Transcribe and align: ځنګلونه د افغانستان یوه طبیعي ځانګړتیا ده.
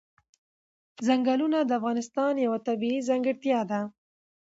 ځنګلونه 1.05 1.57
د 1.63 1.71
افغانستان 1.79 2.33
یوه 2.45 2.59
طبیعي 2.67 2.99
ځانګړتیا 3.09 3.59
ده. 3.71 3.81